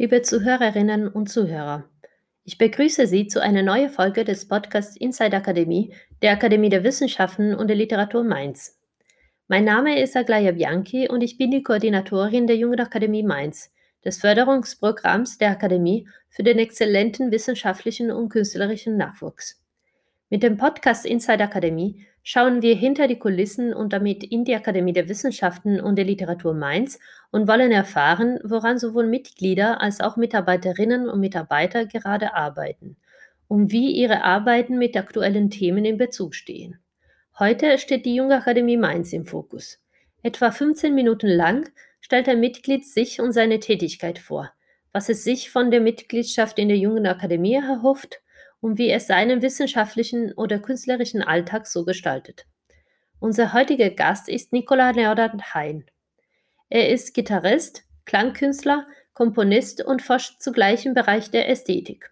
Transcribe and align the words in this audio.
Liebe 0.00 0.22
Zuhörerinnen 0.22 1.08
und 1.08 1.28
Zuhörer, 1.28 1.84
ich 2.44 2.56
begrüße 2.56 3.08
Sie 3.08 3.26
zu 3.26 3.42
einer 3.42 3.62
neuen 3.62 3.90
Folge 3.90 4.24
des 4.24 4.46
Podcasts 4.46 4.96
Inside 4.96 5.36
Akademie 5.36 5.92
der 6.22 6.32
Akademie 6.32 6.68
der 6.68 6.82
Wissenschaften 6.82 7.54
und 7.54 7.68
der 7.68 7.76
Literatur 7.76 8.24
Mainz. 8.24 8.78
Mein 9.48 9.64
Name 9.64 10.00
ist 10.00 10.16
Aglaya 10.16 10.52
Bianchi 10.52 11.08
und 11.08 11.20
ich 11.20 11.36
bin 11.36 11.50
die 11.50 11.62
Koordinatorin 11.62 12.46
der 12.46 12.56
Jugendakademie 12.56 13.22
Mainz, 13.22 13.72
des 14.04 14.18
Förderungsprogramms 14.18 15.38
der 15.38 15.50
Akademie 15.50 16.08
für 16.28 16.42
den 16.42 16.58
exzellenten 16.58 17.30
wissenschaftlichen 17.30 18.10
und 18.10 18.30
künstlerischen 18.30 18.96
Nachwuchs. 18.96 19.60
Mit 20.30 20.42
dem 20.42 20.58
Podcast 20.58 21.06
Inside 21.06 21.42
Akademie 21.42 22.04
schauen 22.22 22.60
wir 22.60 22.74
hinter 22.74 23.08
die 23.08 23.18
Kulissen 23.18 23.72
und 23.72 23.94
damit 23.94 24.22
in 24.22 24.44
die 24.44 24.54
Akademie 24.54 24.92
der 24.92 25.08
Wissenschaften 25.08 25.80
und 25.80 25.96
der 25.96 26.04
Literatur 26.04 26.52
Mainz 26.52 26.98
und 27.30 27.48
wollen 27.48 27.72
erfahren, 27.72 28.38
woran 28.44 28.78
sowohl 28.78 29.06
Mitglieder 29.06 29.80
als 29.80 30.02
auch 30.02 30.18
Mitarbeiterinnen 30.18 31.08
und 31.08 31.20
Mitarbeiter 31.20 31.86
gerade 31.86 32.34
arbeiten 32.34 32.98
und 33.46 33.72
wie 33.72 33.90
ihre 33.92 34.22
Arbeiten 34.22 34.76
mit 34.76 34.98
aktuellen 34.98 35.48
Themen 35.48 35.86
in 35.86 35.96
Bezug 35.96 36.34
stehen. 36.34 36.78
Heute 37.38 37.78
steht 37.78 38.04
die 38.04 38.14
Junge 38.14 38.36
Akademie 38.36 38.76
Mainz 38.76 39.14
im 39.14 39.24
Fokus. 39.24 39.80
Etwa 40.22 40.50
15 40.50 40.94
Minuten 40.94 41.28
lang 41.28 41.70
stellt 42.02 42.28
ein 42.28 42.40
Mitglied 42.40 42.84
sich 42.84 43.22
und 43.22 43.32
seine 43.32 43.60
Tätigkeit 43.60 44.18
vor, 44.18 44.52
was 44.92 45.08
es 45.08 45.24
sich 45.24 45.48
von 45.48 45.70
der 45.70 45.80
Mitgliedschaft 45.80 46.58
in 46.58 46.68
der 46.68 46.76
Jungen 46.76 47.06
Akademie 47.06 47.54
erhofft 47.54 48.20
und 48.60 48.78
wie 48.78 48.90
es 48.90 49.06
seinen 49.06 49.42
wissenschaftlichen 49.42 50.32
oder 50.32 50.58
künstlerischen 50.58 51.22
Alltag 51.22 51.66
so 51.66 51.84
gestaltet. 51.84 52.46
Unser 53.20 53.52
heutiger 53.52 53.90
Gast 53.90 54.28
ist 54.28 54.52
Nicola 54.52 54.90
Leonard 54.90 55.54
Hein. 55.54 55.84
Er 56.68 56.90
ist 56.90 57.14
Gitarrist, 57.14 57.84
Klangkünstler, 58.04 58.86
Komponist 59.12 59.84
und 59.84 60.02
forscht 60.02 60.40
zugleich 60.40 60.86
im 60.86 60.94
Bereich 60.94 61.30
der 61.30 61.48
Ästhetik. 61.48 62.10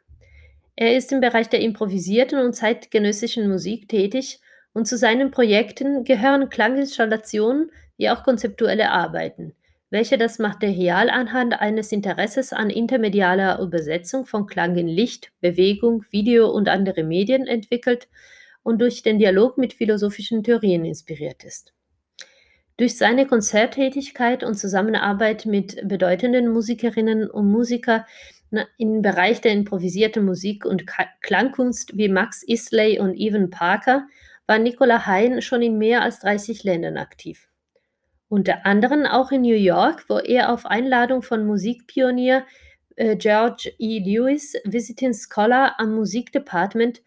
Er 0.75 0.97
ist 0.97 1.13
im 1.13 1.21
Bereich 1.21 1.49
der 1.49 1.61
improvisierten 1.61 2.39
und 2.39 2.55
zeitgenössischen 2.55 3.49
Musik 3.49 3.89
tätig 3.89 4.41
und 4.73 4.87
zu 4.87 4.99
seinen 4.99 5.31
Projekten 5.31 6.05
gehören 6.05 6.51
Klanginstallationen 6.51 7.71
wie 7.97 8.11
auch 8.11 8.25
konzeptuelle 8.25 8.91
Arbeiten, 8.91 9.55
welche 9.91 10.19
das 10.19 10.39
Material 10.39 11.11
anhand 11.11 11.61
eines 11.61 11.93
Interesses 11.93 12.53
an 12.53 12.71
intermedialer 12.71 13.61
Übersetzung 13.61 14.27
von 14.27 14.47
Klang 14.47 14.77
in 14.77 14.89
Licht, 14.89 15.31
Bewegung, 15.41 16.05
Video 16.11 16.51
und 16.51 16.69
andere 16.69 17.05
Medien 17.05 17.47
entwickelt 17.47 18.09
und 18.63 18.81
durch 18.81 19.03
den 19.03 19.19
Dialog 19.19 19.59
mit 19.59 19.73
philosophischen 19.73 20.43
Theorien 20.43 20.85
inspiriert 20.85 21.45
ist. 21.45 21.73
Durch 22.79 22.99
seine 22.99 23.27
Konzerttätigkeit 23.27 24.43
und 24.43 24.55
Zusammenarbeit 24.55 25.47
mit 25.47 25.89
bedeutenden 25.89 26.49
Musikerinnen 26.49 27.31
und 27.31 27.51
Musikern 27.51 28.05
im 28.77 29.03
Bereich 29.03 29.41
der 29.41 29.53
improvisierten 29.53 30.25
Musik 30.25 30.65
und 30.65 30.85
Klangkunst 31.23 31.97
wie 31.97 32.09
Max 32.09 32.43
Isley 32.43 32.99
und 32.99 33.15
Evan 33.15 33.51
Parker 33.51 34.07
war 34.47 34.59
Nicola 34.59 35.07
Hein 35.07 35.43
schon 35.43 35.63
in 35.63 35.79
mehr 35.79 36.03
als 36.03 36.21
30 36.21 36.65
Ländern 36.65 36.97
aktiv 36.97 37.46
unter 38.29 38.67
anderem 38.67 39.07
auch 39.07 39.31
in 39.31 39.43
New 39.43 39.55
York, 39.55 40.05
wo 40.09 40.19
er 40.19 40.53
auf 40.53 40.67
Einladung 40.67 41.23
von 41.23 41.47
Musikpionier 41.47 42.45
äh, 42.97 43.17
George 43.17 43.73
E. 43.79 43.99
Lewis 44.01 44.55
Visiting 44.65 45.15
Scholar 45.15 45.75
am 45.79 45.95
Musikdepartment 45.95 47.03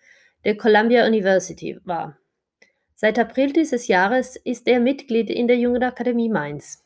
der 0.45 0.55
Columbia 0.57 1.05
University 1.05 1.77
war. 1.83 2.17
Seit 2.95 3.17
April 3.17 3.53
dieses 3.53 3.87
Jahres 3.87 4.35
ist 4.35 4.67
er 4.67 4.79
Mitglied 4.79 5.29
in 5.29 5.47
der 5.47 5.57
Jungen 5.57 5.83
Akademie 5.83 6.29
Mainz. 6.29 6.83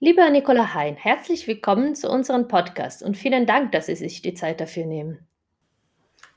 Lieber 0.00 0.28
Nicola 0.30 0.74
Hein, 0.74 0.96
herzlich 0.96 1.46
willkommen 1.46 1.94
zu 1.94 2.10
unserem 2.10 2.48
Podcast 2.48 3.02
und 3.02 3.16
vielen 3.16 3.46
Dank, 3.46 3.72
dass 3.72 3.86
Sie 3.86 3.94
sich 3.94 4.20
die 4.20 4.34
Zeit 4.34 4.60
dafür 4.60 4.84
nehmen. 4.84 5.26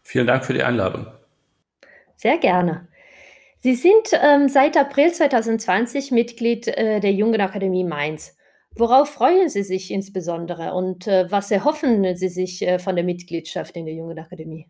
Vielen 0.03 0.28
Dank 0.28 0.46
für 0.46 0.53
die 0.53 0.62
Einladung. 0.62 1.08
Sehr 2.16 2.38
gerne. 2.38 2.88
Sie 3.66 3.74
sind 3.74 4.12
ähm, 4.12 4.48
seit 4.48 4.78
April 4.78 5.12
2020 5.12 6.12
Mitglied 6.12 6.68
äh, 6.68 7.00
der 7.00 7.14
Jungen 7.14 7.42
Akademie 7.42 7.84
Mainz. 7.84 8.38
Worauf 8.76 9.09
freuen 9.09 9.50
Sie 9.50 9.64
sich 9.64 9.90
insbesondere 9.90 10.76
und 10.76 11.08
äh, 11.08 11.31
was 11.31 11.50
erhoffen 11.50 12.16
Sie 12.16 12.30
sich 12.30 12.62
äh, 12.62 12.78
von 12.78 12.96
der 12.96 13.03
Mitgliedschaft 13.03 13.76
in 13.76 13.86
der 13.88 13.96
Jungen 13.96 14.20
Akademie? 14.20 14.70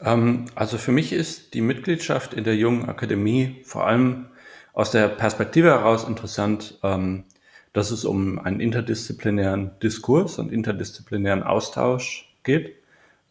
Ähm, 0.00 0.44
also 0.54 0.78
für 0.78 0.92
mich 0.92 1.12
ist 1.12 1.54
die 1.54 1.60
Mitgliedschaft 1.60 2.34
in 2.34 2.44
der 2.44 2.54
Jungen 2.54 2.88
Akademie 2.88 3.56
vor 3.64 3.84
allem 3.88 4.26
aus 4.72 4.92
der 4.92 5.08
Perspektive 5.08 5.70
heraus 5.70 6.06
interessant, 6.06 6.78
ähm, 6.84 7.24
dass 7.72 7.90
es 7.90 8.04
um 8.04 8.38
einen 8.38 8.60
interdisziplinären 8.60 9.72
Diskurs 9.82 10.38
und 10.38 10.52
interdisziplinären 10.52 11.42
Austausch 11.42 12.32
geht, 12.44 12.76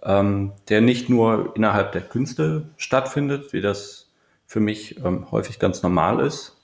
ähm, 0.03 0.51
der 0.67 0.81
nicht 0.81 1.07
nur 1.07 1.53
innerhalb 1.55 1.93
der 1.93 2.01
Künste 2.01 2.67
stattfindet, 2.75 3.53
wie 3.53 3.61
das 3.61 4.04
für 4.45 4.59
mich 4.59 5.03
ähm, 5.03 5.31
häufig 5.31 5.59
ganz 5.59 5.83
normal 5.83 6.25
ist, 6.25 6.55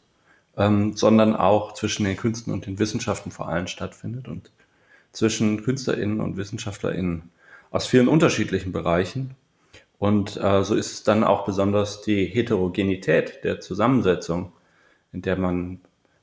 ähm, 0.57 0.95
sondern 0.95 1.35
auch 1.35 1.73
zwischen 1.73 2.03
den 2.05 2.17
Künsten 2.17 2.53
und 2.53 2.65
den 2.65 2.79
Wissenschaften 2.79 3.31
vor 3.31 3.47
allem 3.47 3.67
stattfindet 3.67 4.27
und 4.27 4.51
zwischen 5.11 5.63
KünstlerInnen 5.63 6.21
und 6.21 6.37
WissenschaftlerInnen 6.37 7.29
aus 7.69 7.87
vielen 7.87 8.07
unterschiedlichen 8.07 8.71
Bereichen. 8.71 9.35
Und 9.97 10.37
äh, 10.37 10.63
so 10.63 10.75
ist 10.75 10.91
es 10.91 11.03
dann 11.03 11.23
auch 11.23 11.45
besonders 11.45 12.01
die 12.01 12.25
Heterogenität 12.25 13.43
der 13.43 13.59
Zusammensetzung, 13.59 14.51
in 15.13 15.21
der 15.21 15.37
man 15.37 15.79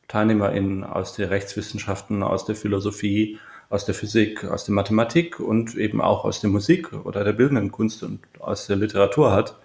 TeilnehmerInnen 0.09 0.85
aus 0.85 1.15
der 1.15 1.31
Rechtswissenschaften, 1.31 2.23
aus 2.23 2.45
der 2.45 2.57
Philosophie, 2.57 3.39
aus 3.71 3.85
der 3.85 3.95
Physik, 3.95 4.45
aus 4.45 4.65
der 4.65 4.75
Mathematik 4.75 5.39
und 5.39 5.75
eben 5.77 6.01
auch 6.01 6.25
aus 6.25 6.41
der 6.41 6.51
Musik 6.51 6.93
oder 6.93 7.25
der 7.25 7.35
bildenden 7.35 7.71
Kunst 7.71 8.03
und 8.03 8.21
aus 8.39 8.67
der 8.67 8.77
Literatur 8.77 9.33
hat, 9.33 9.57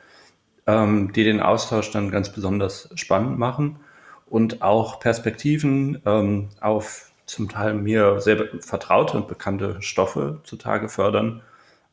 ähm, 0.68 1.12
die 1.13 1.24
den 1.24 1.40
Austausch 1.40 1.91
dann 1.91 2.12
ganz 2.12 2.31
besonders 2.31 2.90
spannend 2.96 3.38
machen 3.38 3.79
und 4.25 4.62
auch 4.62 5.00
Perspektiven 5.00 6.01
ähm, 6.06 6.50
auf 6.62 7.12
zum 7.25 7.50
Teil 7.50 7.74
mir 7.74 8.19
sehr 8.19 8.47
vertraute 8.59 9.18
und 9.18 9.28
bekannte 9.28 9.81
Stoffe 9.81 10.41
zutage 10.44 10.90
fördern, 10.90 11.41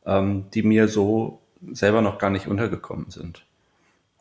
ähm, 0.05 0.45
die 0.53 0.63
mir 0.63 0.87
so 0.87 1.39
selber 1.71 2.01
noch 2.01 2.17
gar 2.17 2.29
nicht 2.29 2.47
untergekommen 2.47 3.09
sind. 3.09 3.45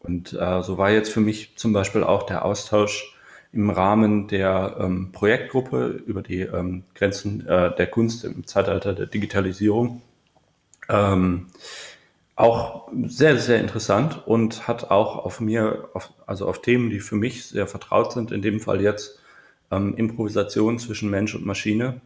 Und 0.01 0.33
äh, 0.33 0.63
so 0.63 0.79
war 0.79 0.91
jetzt 0.91 1.13
für 1.13 1.21
mich 1.21 1.57
zum 1.57 1.73
Beispiel 1.73 2.05
auch 2.05 2.23
der 2.25 2.45
Austausch 2.45 3.17
im 3.53 3.71
Rahmen 3.71 4.29
der 4.29 4.77
ähm, 4.79 5.11
Projektgruppe 5.13 5.89
über 6.07 6.23
die 6.23 6.43
ähm, 6.43 6.85
Grenzen 6.95 7.47
äh, 7.47 7.75
der 7.75 7.87
Kunst 7.89 8.25
im 8.25 8.47
Zeitalter 8.47 8.95
der 8.95 9.07
Digitalisierung 9.07 10.03
ähm, 10.89 11.49
auch 12.41 12.89
sehr, 13.07 13.37
sehr 13.39 13.61
interessant 13.61 14.27
und 14.27 14.67
hat 14.67 14.91
auch 14.91 15.25
auf 15.25 15.41
mir, 15.41 15.89
auf, 15.95 16.13
also 16.27 16.47
auf 16.47 16.63
Themen, 16.63 16.91
die 16.91 17.01
für 17.01 17.17
mich 17.17 17.45
sehr 17.47 17.67
vertraut 17.67 18.13
sind, 18.13 18.33
in 18.33 18.43
dem 18.43 18.61
Fall 18.61 18.81
jetzt 18.81 19.21
ähm, 19.71 19.95
Improvisation 19.97 20.79
zwischen 20.79 21.11
Mensch 21.11 21.35
und 21.35 21.47
Maschine, 21.47 22.01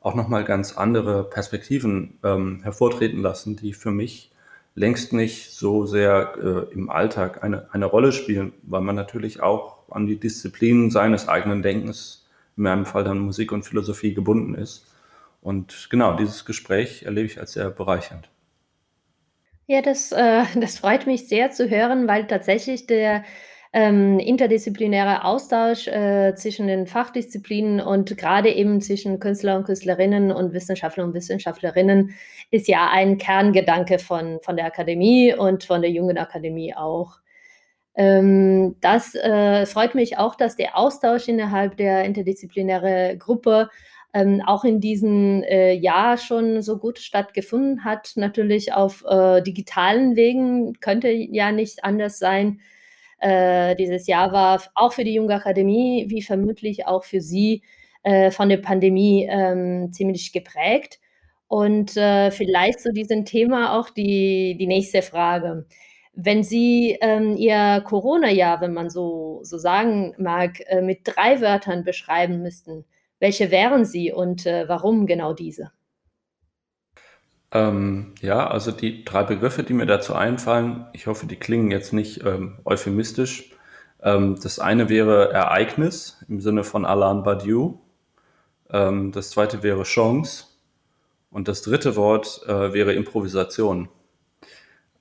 auch 0.00 0.14
nochmal 0.14 0.44
ganz 0.44 0.76
andere 0.76 1.24
Perspektiven 1.24 2.18
ähm, 2.22 2.60
hervortreten 2.62 3.20
lassen, 3.20 3.56
die 3.56 3.72
für 3.72 3.90
mich 3.90 4.30
längst 4.74 5.12
nicht 5.12 5.50
so 5.52 5.84
sehr 5.84 6.34
äh, 6.42 6.72
im 6.72 6.88
Alltag 6.88 7.42
eine, 7.42 7.68
eine 7.72 7.86
Rolle 7.86 8.12
spielen, 8.12 8.52
weil 8.62 8.80
man 8.80 8.96
natürlich 8.96 9.42
auch 9.42 9.90
an 9.90 10.06
die 10.06 10.18
Disziplinen 10.18 10.90
seines 10.90 11.28
eigenen 11.28 11.62
Denkens, 11.62 12.28
in 12.56 12.62
meinem 12.62 12.86
Fall 12.86 13.04
dann 13.04 13.18
Musik 13.18 13.52
und 13.52 13.64
Philosophie, 13.64 14.14
gebunden 14.14 14.54
ist. 14.54 14.86
Und 15.42 15.88
genau, 15.90 16.16
dieses 16.16 16.44
Gespräch 16.44 17.02
erlebe 17.02 17.26
ich 17.26 17.40
als 17.40 17.52
sehr 17.52 17.70
bereichernd. 17.70 18.29
Ja, 19.70 19.82
das, 19.82 20.10
äh, 20.10 20.42
das 20.60 20.78
freut 20.78 21.06
mich 21.06 21.28
sehr 21.28 21.52
zu 21.52 21.70
hören, 21.70 22.08
weil 22.08 22.26
tatsächlich 22.26 22.88
der 22.88 23.22
ähm, 23.72 24.18
interdisziplinäre 24.18 25.22
Austausch 25.24 25.86
äh, 25.86 26.34
zwischen 26.34 26.66
den 26.66 26.88
Fachdisziplinen 26.88 27.80
und 27.80 28.16
gerade 28.16 28.52
eben 28.52 28.80
zwischen 28.80 29.20
Künstler 29.20 29.56
und 29.56 29.62
Künstlerinnen 29.62 30.32
und 30.32 30.52
Wissenschaftler 30.54 31.04
und 31.04 31.14
Wissenschaftlerinnen 31.14 32.12
ist 32.50 32.66
ja 32.66 32.90
ein 32.90 33.16
Kerngedanke 33.16 34.00
von, 34.00 34.40
von 34.42 34.56
der 34.56 34.66
Akademie 34.66 35.34
und 35.34 35.62
von 35.62 35.82
der 35.82 35.90
Jungen 35.92 36.18
Akademie 36.18 36.74
auch. 36.74 37.20
Ähm, 37.94 38.74
das 38.80 39.14
äh, 39.14 39.66
freut 39.66 39.94
mich 39.94 40.18
auch, 40.18 40.34
dass 40.34 40.56
der 40.56 40.76
Austausch 40.76 41.28
innerhalb 41.28 41.76
der 41.76 42.04
interdisziplinären 42.06 43.20
Gruppe 43.20 43.70
ähm, 44.14 44.42
auch 44.44 44.64
in 44.64 44.80
diesem 44.80 45.42
äh, 45.44 45.72
Jahr 45.72 46.16
schon 46.18 46.62
so 46.62 46.78
gut 46.78 46.98
stattgefunden 46.98 47.84
hat. 47.84 48.12
Natürlich 48.16 48.72
auf 48.72 49.04
äh, 49.08 49.42
digitalen 49.42 50.16
Wegen 50.16 50.74
könnte 50.80 51.10
ja 51.10 51.52
nicht 51.52 51.84
anders 51.84 52.18
sein. 52.18 52.60
Äh, 53.20 53.76
dieses 53.76 54.06
Jahr 54.06 54.32
war 54.32 54.62
auch 54.74 54.92
für 54.92 55.04
die 55.04 55.14
Junge 55.14 55.34
Akademie, 55.34 56.06
wie 56.08 56.22
vermutlich 56.22 56.86
auch 56.86 57.04
für 57.04 57.20
Sie, 57.20 57.62
äh, 58.02 58.30
von 58.30 58.48
der 58.48 58.56
Pandemie 58.58 59.28
ähm, 59.30 59.92
ziemlich 59.92 60.32
geprägt. 60.32 61.00
Und 61.48 61.96
äh, 61.96 62.30
vielleicht 62.30 62.80
zu 62.80 62.92
diesem 62.92 63.24
Thema 63.24 63.78
auch 63.78 63.90
die, 63.90 64.56
die 64.58 64.66
nächste 64.66 65.02
Frage. 65.02 65.66
Wenn 66.14 66.42
Sie 66.42 66.96
ähm, 67.00 67.36
Ihr 67.36 67.82
Corona-Jahr, 67.86 68.60
wenn 68.60 68.72
man 68.72 68.90
so, 68.90 69.40
so 69.42 69.58
sagen 69.58 70.14
mag, 70.18 70.60
äh, 70.66 70.80
mit 70.80 71.00
drei 71.04 71.40
Wörtern 71.40 71.84
beschreiben 71.84 72.42
müssten, 72.42 72.84
welche 73.20 73.50
wären 73.50 73.84
sie 73.84 74.12
und 74.12 74.46
äh, 74.46 74.68
warum 74.68 75.06
genau 75.06 75.32
diese? 75.32 75.70
Ähm, 77.52 78.14
ja, 78.20 78.48
also 78.48 78.70
die 78.70 79.04
drei 79.04 79.24
Begriffe, 79.24 79.62
die 79.62 79.74
mir 79.74 79.86
dazu 79.86 80.14
einfallen, 80.14 80.86
ich 80.92 81.06
hoffe, 81.06 81.26
die 81.26 81.36
klingen 81.36 81.70
jetzt 81.70 81.92
nicht 81.92 82.24
ähm, 82.24 82.58
euphemistisch. 82.64 83.50
Ähm, 84.02 84.38
das 84.40 84.58
eine 84.58 84.88
wäre 84.88 85.32
Ereignis 85.32 86.24
im 86.28 86.40
Sinne 86.40 86.64
von 86.64 86.84
Alain 86.84 87.22
Badiou. 87.22 87.80
Ähm, 88.70 89.12
das 89.12 89.30
zweite 89.30 89.62
wäre 89.62 89.82
Chance. 89.82 90.44
Und 91.30 91.48
das 91.48 91.62
dritte 91.62 91.96
Wort 91.96 92.42
äh, 92.46 92.72
wäre 92.72 92.92
Improvisation. 92.94 93.88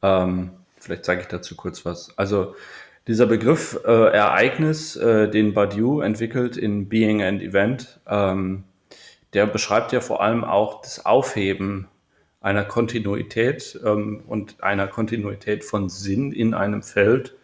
Ähm, 0.02 0.52
vielleicht 0.78 1.06
sage 1.06 1.22
ich 1.22 1.28
dazu 1.28 1.56
kurz 1.56 1.86
was. 1.86 2.18
Also 2.18 2.56
dieser 3.10 3.26
Begriff 3.26 3.80
äh, 3.86 3.90
Ereignis, 3.90 4.96
äh, 4.96 5.28
den 5.28 5.56
Badiou 5.56 6.02
entwickelt 6.02 6.58
in 6.58 6.90
Being 6.90 7.24
and 7.24 7.42
Event, 7.42 8.00
ähm, 8.08 8.66
der 9.34 9.48
beschreibt 9.48 9.92
ja 9.94 10.00
vor 10.00 10.22
allem 10.22 10.44
auch 10.44 10.84
das 10.84 11.08
Aufheben 11.08 11.88
einer 12.40 12.64
Kontinuität 12.64 13.80
ähm, 13.84 14.22
und 14.28 14.62
einer 14.62 14.88
Kontinuität 14.88 15.64
von 15.64 15.90
Sinn 15.90 16.32
in 16.32 16.54
einem 16.54 16.84
Feld 16.84 17.36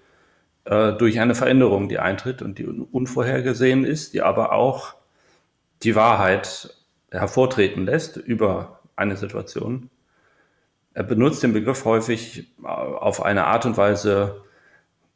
äh, 0.66 0.94
durch 0.94 1.20
eine 1.20 1.34
Veränderung, 1.34 1.90
die 1.90 1.98
eintritt 1.98 2.44
und 2.44 2.60
die 2.60 2.68
unvorhergesehen 2.68 3.86
ist, 3.86 4.14
die 4.14 4.22
aber 4.22 4.52
auch 4.52 4.94
die 5.82 5.96
Wahrheit 5.96 6.78
hervortreten 7.10 7.86
lässt 7.86 8.18
über 8.18 8.82
eine 8.96 9.18
Situation. 9.18 9.90
Er 10.94 11.04
benutzt 11.04 11.42
den 11.42 11.54
Begriff 11.54 11.86
häufig 11.86 12.52
äh, 12.64 12.68
auf 12.68 13.24
eine 13.24 13.46
Art 13.46 13.66
und 13.66 13.78
Weise 13.78 14.45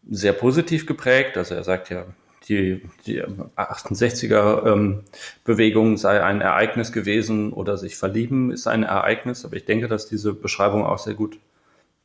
sehr 0.10 0.34
positiv 0.34 0.86
geprägt. 0.86 1.38
Also 1.38 1.56
er 1.56 1.63
sagt 1.63 1.90
ja, 1.90 2.04
die, 2.48 2.84
die 3.06 3.24
68er-Bewegung 3.24 5.88
ähm, 5.88 5.98
sei 5.98 6.24
ein 6.24 6.40
Ereignis 6.42 6.92
gewesen 6.92 7.54
oder 7.54 7.78
sich 7.78 7.96
verlieben 7.96 8.51
ist 8.51 8.68
ein 8.68 8.84
Ereignis. 8.84 9.46
Aber 9.46 9.56
ich 9.56 9.63
denke, 9.66 9.88
dass 9.88 10.07
diese 10.07 10.34
Beschreibung 10.34 10.84
auch 10.86 10.98
sehr 10.98 11.13
gut 11.13 11.40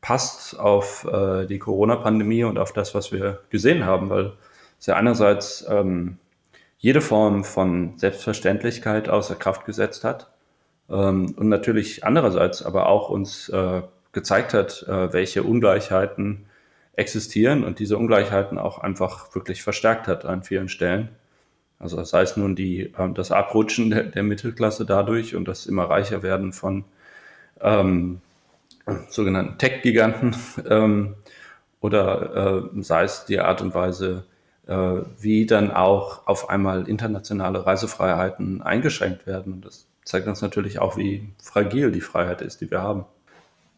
passt 0.00 0.56
auf 0.58 1.06
äh, 1.10 1.46
die 1.46 1.58
Corona-Pandemie 1.58 2.44
und 2.44 2.58
auf 2.58 2.72
das, 2.74 2.94
was 2.94 3.10
wir 3.10 3.40
gesehen 3.48 3.86
haben, 3.86 4.10
weil 4.10 4.34
es 4.78 4.84
ja 4.86 4.96
einerseits 4.96 5.64
ähm, 5.68 6.18
jede 6.76 7.00
Form 7.00 7.44
von 7.44 7.96
Selbstverständlichkeit 7.96 9.08
außer 9.08 9.34
Kraft 9.34 9.64
gesetzt 9.64 10.04
hat 10.04 10.30
ähm, 10.90 11.34
und 11.38 11.48
natürlich 11.48 12.04
andererseits 12.04 12.62
aber 12.62 12.88
auch 12.88 13.08
uns 13.08 13.48
äh, 13.48 13.80
gezeigt 14.12 14.52
hat, 14.52 14.84
äh, 14.86 15.10
welche 15.14 15.42
Ungleichheiten 15.42 16.44
existieren 16.96 17.64
und 17.64 17.78
diese 17.78 17.98
Ungleichheiten 17.98 18.58
auch 18.58 18.78
einfach 18.78 19.34
wirklich 19.34 19.62
verstärkt 19.62 20.06
hat 20.06 20.24
an 20.24 20.42
vielen 20.42 20.68
Stellen. 20.68 21.08
Also 21.78 22.02
sei 22.04 22.22
es 22.22 22.36
nun 22.36 22.54
die, 22.56 22.92
äh, 22.96 23.12
das 23.12 23.30
Abrutschen 23.30 23.90
der, 23.90 24.04
der, 24.04 24.22
Mittelklasse 24.22 24.86
dadurch 24.86 25.34
und 25.34 25.46
das 25.46 25.66
immer 25.66 25.84
reicher 25.84 26.22
werden 26.22 26.52
von 26.52 26.84
ähm, 27.60 28.20
sogenannten 29.08 29.58
Tech-Giganten 29.58 30.36
ähm, 30.68 31.16
oder 31.80 32.70
äh, 32.74 32.82
sei 32.82 33.04
es 33.04 33.26
die 33.26 33.40
Art 33.40 33.60
und 33.60 33.74
Weise, 33.74 34.24
äh, 34.66 35.02
wie 35.18 35.46
dann 35.46 35.70
auch 35.70 36.26
auf 36.26 36.48
einmal 36.48 36.88
internationale 36.88 37.66
Reisefreiheiten 37.66 38.62
eingeschränkt 38.62 39.26
werden. 39.26 39.54
Und 39.54 39.66
das 39.66 39.86
zeigt 40.04 40.26
uns 40.26 40.40
natürlich 40.40 40.78
auch, 40.78 40.96
wie 40.96 41.28
fragil 41.42 41.90
die 41.92 42.00
Freiheit 42.00 42.40
ist, 42.40 42.60
die 42.60 42.70
wir 42.70 42.80
haben. 42.80 43.04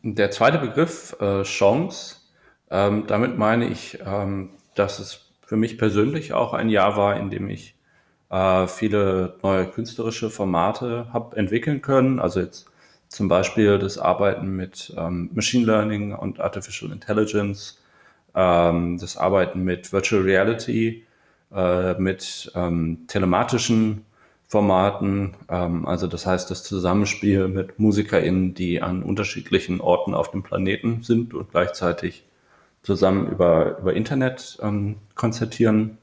Der 0.02 0.30
zweite 0.30 0.58
Begriff, 0.58 1.16
äh, 1.20 1.42
Chance, 1.42 2.16
ähm, 2.70 3.04
damit 3.06 3.38
meine 3.38 3.68
ich, 3.68 3.98
ähm, 4.04 4.50
dass 4.74 4.98
es 4.98 5.26
für 5.42 5.56
mich 5.56 5.78
persönlich 5.78 6.32
auch 6.32 6.52
ein 6.52 6.68
Jahr 6.68 6.96
war, 6.96 7.16
in 7.16 7.30
dem 7.30 7.48
ich 7.48 7.76
äh, 8.30 8.66
viele 8.66 9.36
neue 9.42 9.66
künstlerische 9.66 10.30
Formate 10.30 11.06
habe 11.12 11.36
entwickeln 11.36 11.82
können. 11.82 12.18
Also 12.18 12.40
jetzt 12.40 12.66
zum 13.08 13.28
Beispiel 13.28 13.78
das 13.78 13.98
Arbeiten 13.98 14.56
mit 14.56 14.92
ähm, 14.96 15.30
Machine 15.32 15.64
Learning 15.66 16.12
und 16.12 16.40
Artificial 16.40 16.90
Intelligence, 16.90 17.80
ähm, 18.34 18.98
das 18.98 19.16
Arbeiten 19.16 19.62
mit 19.62 19.92
Virtual 19.92 20.22
Reality, 20.22 21.04
äh, 21.54 21.94
mit 21.94 22.50
ähm, 22.54 23.04
telematischen 23.06 24.04
Formaten, 24.48 25.34
ähm, 25.48 25.86
also 25.86 26.06
das 26.06 26.26
heißt 26.26 26.50
das 26.50 26.64
Zusammenspiel 26.64 27.48
mit 27.48 27.78
MusikerInnen, 27.78 28.54
die 28.54 28.82
an 28.82 29.02
unterschiedlichen 29.02 29.80
Orten 29.80 30.14
auf 30.14 30.30
dem 30.30 30.42
Planeten 30.42 31.02
sind 31.02 31.34
und 31.34 31.50
gleichzeitig 31.50 32.24
zusammen 32.86 33.28
über, 33.32 33.78
über 33.78 33.94
Internet 33.94 34.58
ähm, 34.62 34.96
konzertieren. 35.16 35.98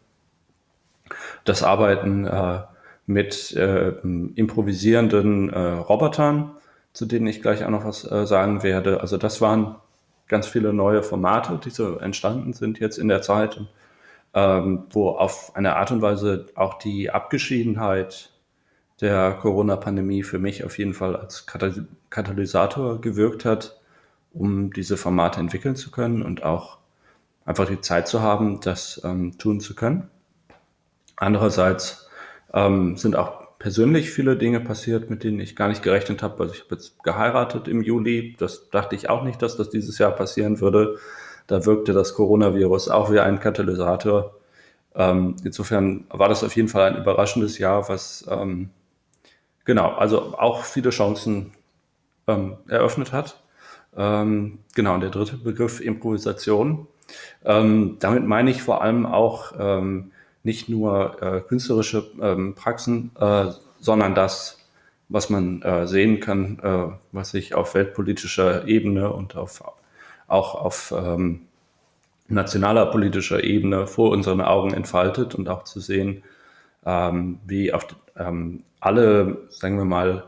Das 1.45 1.63
Arbeiten 1.63 2.25
äh, 2.27 2.59
mit 3.05 3.55
äh, 3.55 3.93
improvisierenden 4.35 5.49
äh, 5.49 5.59
Robotern, 5.59 6.51
zu 6.91 7.05
denen 7.05 7.27
ich 7.27 7.41
gleich 7.41 7.63
auch 7.63 7.69
noch 7.69 7.85
was 7.85 8.09
äh, 8.09 8.25
sagen 8.25 8.63
werde. 8.63 8.99
Also 8.99 9.17
das 9.17 9.39
waren 9.39 9.75
ganz 10.27 10.45
viele 10.47 10.73
neue 10.73 11.03
Formate, 11.03 11.59
die 11.63 11.69
so 11.69 11.97
entstanden 11.97 12.51
sind 12.51 12.79
jetzt 12.79 12.97
in 12.97 13.07
der 13.07 13.21
Zeit, 13.21 13.61
ähm, 14.33 14.83
wo 14.89 15.09
auf 15.09 15.55
eine 15.55 15.77
Art 15.77 15.91
und 15.91 16.01
Weise 16.01 16.47
auch 16.55 16.79
die 16.79 17.11
Abgeschiedenheit 17.11 18.31
der 18.99 19.33
Corona-Pandemie 19.33 20.23
für 20.23 20.39
mich 20.39 20.65
auf 20.65 20.77
jeden 20.77 20.93
Fall 20.93 21.15
als 21.15 21.45
Katalysator 22.09 22.99
gewirkt 22.99 23.45
hat 23.45 23.79
um 24.33 24.73
diese 24.73 24.97
Formate 24.97 25.39
entwickeln 25.39 25.75
zu 25.75 25.91
können 25.91 26.23
und 26.23 26.43
auch 26.43 26.79
einfach 27.45 27.67
die 27.67 27.81
Zeit 27.81 28.07
zu 28.07 28.21
haben, 28.21 28.59
das 28.61 29.01
ähm, 29.03 29.37
tun 29.37 29.59
zu 29.59 29.75
können. 29.75 30.09
Andererseits 31.15 32.09
ähm, 32.53 32.97
sind 32.97 33.15
auch 33.15 33.43
persönlich 33.59 34.09
viele 34.11 34.35
Dinge 34.35 34.59
passiert, 34.59 35.09
mit 35.09 35.23
denen 35.23 35.39
ich 35.39 35.55
gar 35.55 35.69
nicht 35.69 35.83
gerechnet 35.83 36.21
habe. 36.21 36.43
Also 36.43 36.55
ich 36.55 36.61
habe 36.61 36.75
jetzt 36.75 37.01
geheiratet 37.03 37.67
im 37.67 37.81
Juli. 37.81 38.35
Das 38.37 38.69
dachte 38.69 38.95
ich 38.95 39.09
auch 39.09 39.23
nicht, 39.23 39.41
dass 39.41 39.55
das 39.55 39.69
dieses 39.69 39.97
Jahr 39.99 40.11
passieren 40.11 40.59
würde. 40.59 40.97
Da 41.47 41.65
wirkte 41.65 41.93
das 41.93 42.13
Coronavirus 42.13 42.89
auch 42.89 43.11
wie 43.11 43.19
ein 43.19 43.39
Katalysator. 43.39 44.35
Ähm, 44.95 45.35
insofern 45.43 46.05
war 46.09 46.29
das 46.29 46.43
auf 46.43 46.55
jeden 46.55 46.67
Fall 46.67 46.91
ein 46.91 47.01
überraschendes 47.01 47.57
Jahr, 47.57 47.87
was 47.89 48.25
ähm, 48.29 48.69
genau, 49.65 49.91
also 49.93 50.37
auch 50.37 50.63
viele 50.63 50.89
Chancen 50.89 51.51
ähm, 52.27 52.57
eröffnet 52.67 53.11
hat. 53.11 53.42
Ähm, 53.97 54.59
genau, 54.73 54.95
und 54.95 55.01
der 55.01 55.09
dritte 55.09 55.37
Begriff 55.37 55.79
Improvisation. 55.79 56.87
Ähm, 57.45 57.97
damit 57.99 58.25
meine 58.25 58.49
ich 58.49 58.63
vor 58.63 58.81
allem 58.81 59.05
auch 59.05 59.53
ähm, 59.59 60.11
nicht 60.43 60.69
nur 60.69 61.21
äh, 61.21 61.41
künstlerische 61.41 62.05
ähm, 62.21 62.55
Praxen, 62.55 63.11
äh, 63.19 63.51
sondern 63.79 64.15
das, 64.15 64.59
was 65.09 65.29
man 65.29 65.61
äh, 65.61 65.87
sehen 65.87 66.19
kann, 66.19 66.59
äh, 66.63 66.95
was 67.11 67.31
sich 67.31 67.55
auf 67.55 67.75
weltpolitischer 67.75 68.67
Ebene 68.67 69.11
und 69.11 69.35
auf, 69.35 69.63
auch 70.27 70.55
auf 70.55 70.93
ähm, 70.97 71.41
nationaler 72.27 72.87
politischer 72.87 73.43
Ebene 73.43 73.87
vor 73.87 74.11
unseren 74.11 74.41
Augen 74.41 74.73
entfaltet 74.73 75.35
und 75.35 75.49
auch 75.49 75.63
zu 75.65 75.79
sehen, 75.79 76.23
ähm, 76.85 77.39
wie 77.45 77.73
auf 77.73 77.87
alle, 78.79 79.37
sagen 79.49 79.77
wir 79.77 79.85
mal, 79.85 80.25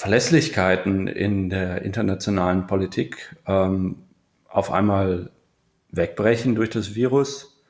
Verlässlichkeiten 0.00 1.08
in 1.08 1.50
der 1.50 1.82
internationalen 1.82 2.66
Politik 2.66 3.36
ähm, 3.46 3.96
auf 4.48 4.72
einmal 4.72 5.28
wegbrechen 5.90 6.54
durch 6.54 6.70
das 6.70 6.94
Virus 6.94 7.62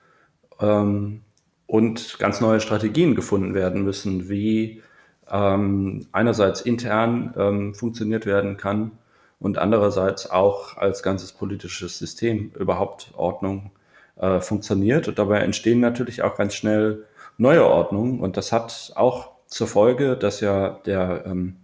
ähm, 0.60 1.22
und 1.66 2.20
ganz 2.20 2.40
neue 2.40 2.60
Strategien 2.60 3.16
gefunden 3.16 3.52
werden 3.52 3.82
müssen, 3.82 4.28
wie 4.28 4.80
ähm, 5.28 6.06
einerseits 6.12 6.60
intern 6.60 7.34
ähm, 7.36 7.74
funktioniert 7.74 8.26
werden 8.26 8.56
kann 8.56 8.92
und 9.40 9.58
andererseits 9.58 10.30
auch 10.30 10.76
als 10.76 11.02
ganzes 11.02 11.32
politisches 11.32 11.98
System 11.98 12.52
überhaupt 12.56 13.10
Ordnung 13.16 13.72
äh, 14.20 14.38
funktioniert. 14.38 15.08
Und 15.08 15.18
dabei 15.18 15.40
entstehen 15.40 15.80
natürlich 15.80 16.22
auch 16.22 16.36
ganz 16.36 16.54
schnell 16.54 17.06
neue 17.38 17.66
Ordnungen. 17.66 18.20
Und 18.20 18.36
das 18.36 18.52
hat 18.52 18.92
auch 18.94 19.32
zur 19.48 19.66
Folge, 19.66 20.16
dass 20.16 20.38
ja 20.40 20.78
der 20.86 21.24
ähm, 21.26 21.56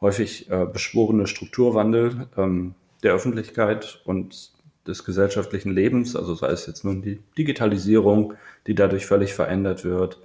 häufig 0.00 0.50
äh, 0.50 0.66
beschworene 0.66 1.26
Strukturwandel 1.26 2.28
ähm, 2.36 2.74
der 3.02 3.14
Öffentlichkeit 3.14 4.00
und 4.04 4.52
des 4.86 5.04
gesellschaftlichen 5.04 5.72
Lebens, 5.72 6.16
also 6.16 6.34
sei 6.34 6.48
es 6.48 6.66
jetzt 6.66 6.84
nun 6.84 7.02
die 7.02 7.20
Digitalisierung, 7.36 8.34
die 8.66 8.74
dadurch 8.74 9.06
völlig 9.06 9.34
verändert 9.34 9.84
wird, 9.84 10.18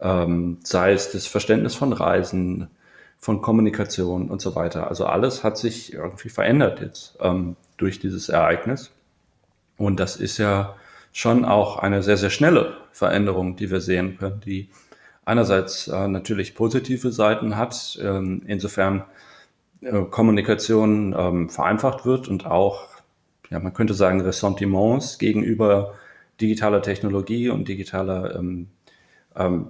ähm, 0.00 0.58
sei 0.62 0.92
es 0.92 1.10
das 1.10 1.26
Verständnis 1.26 1.74
von 1.74 1.92
Reisen, 1.92 2.68
von 3.18 3.42
Kommunikation 3.42 4.30
und 4.30 4.40
so 4.40 4.54
weiter. 4.54 4.88
Also 4.88 5.06
alles 5.06 5.42
hat 5.42 5.58
sich 5.58 5.92
irgendwie 5.92 6.28
verändert 6.28 6.80
jetzt 6.80 7.16
ähm, 7.20 7.56
durch 7.76 7.98
dieses 7.98 8.28
Ereignis. 8.28 8.90
Und 9.76 10.00
das 10.00 10.16
ist 10.16 10.38
ja 10.38 10.76
schon 11.12 11.44
auch 11.44 11.78
eine 11.78 12.02
sehr, 12.02 12.16
sehr 12.16 12.30
schnelle 12.30 12.76
Veränderung, 12.92 13.56
die 13.56 13.70
wir 13.70 13.80
sehen 13.80 14.18
können, 14.18 14.40
die 14.44 14.68
einerseits 15.26 15.88
äh, 15.88 16.08
natürlich 16.08 16.54
positive 16.54 17.12
Seiten 17.12 17.58
hat, 17.58 17.98
ähm, 18.02 18.42
insofern 18.46 19.04
äh, 19.82 20.02
Kommunikation 20.04 21.14
ähm, 21.18 21.50
vereinfacht 21.50 22.06
wird 22.06 22.28
und 22.28 22.46
auch 22.46 22.96
ja, 23.50 23.60
man 23.60 23.74
könnte 23.74 23.94
sagen, 23.94 24.20
Ressentiments 24.22 25.18
gegenüber 25.18 25.94
digitaler 26.40 26.82
Technologie 26.82 27.48
und 27.48 27.68
digitaler 27.68 28.36
ähm, 28.36 28.68
ähm, 29.36 29.68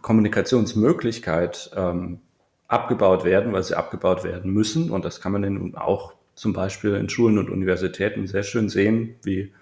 Kommunikationsmöglichkeit 0.00 1.70
ähm, 1.76 2.20
abgebaut 2.68 3.24
werden, 3.24 3.52
weil 3.52 3.62
sie 3.62 3.76
abgebaut 3.76 4.24
werden 4.24 4.52
müssen. 4.52 4.90
Und 4.90 5.04
das 5.04 5.20
kann 5.20 5.32
man 5.32 5.42
dann 5.42 5.74
auch 5.74 6.14
zum 6.34 6.52
Beispiel 6.52 6.94
in 6.94 7.08
Schulen 7.08 7.38
und 7.38 7.50
Universitäten 7.50 8.26
sehr 8.26 8.42
schön 8.42 8.68
sehen, 8.68 9.16
wie 9.22 9.52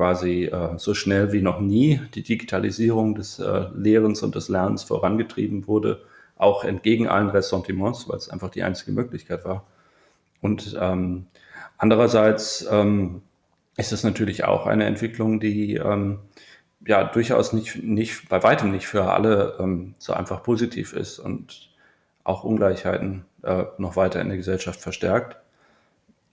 quasi 0.00 0.44
äh, 0.44 0.78
so 0.78 0.94
schnell 0.94 1.30
wie 1.30 1.42
noch 1.42 1.60
nie 1.60 2.00
die 2.14 2.22
Digitalisierung 2.22 3.14
des 3.14 3.38
äh, 3.38 3.66
Lehrens 3.74 4.22
und 4.22 4.34
des 4.34 4.48
Lernens 4.48 4.82
vorangetrieben 4.82 5.66
wurde, 5.66 6.00
auch 6.38 6.64
entgegen 6.64 7.06
allen 7.06 7.28
Ressentiments, 7.28 8.08
weil 8.08 8.16
es 8.16 8.30
einfach 8.30 8.48
die 8.48 8.62
einzige 8.62 8.92
Möglichkeit 8.92 9.44
war. 9.44 9.66
Und 10.40 10.74
ähm, 10.80 11.26
andererseits 11.76 12.66
ähm, 12.70 13.20
ist 13.76 13.92
es 13.92 14.02
natürlich 14.02 14.44
auch 14.44 14.66
eine 14.66 14.86
Entwicklung, 14.86 15.38
die 15.38 15.74
ähm, 15.74 16.20
ja 16.86 17.04
durchaus 17.04 17.52
nicht, 17.52 17.82
nicht, 17.82 18.30
bei 18.30 18.42
weitem 18.42 18.70
nicht 18.70 18.86
für 18.86 19.12
alle 19.12 19.58
ähm, 19.60 19.96
so 19.98 20.14
einfach 20.14 20.42
positiv 20.42 20.94
ist 20.94 21.18
und 21.18 21.68
auch 22.24 22.42
Ungleichheiten 22.42 23.26
äh, 23.42 23.64
noch 23.76 23.96
weiter 23.96 24.22
in 24.22 24.28
der 24.28 24.38
Gesellschaft 24.38 24.80
verstärkt. 24.80 25.36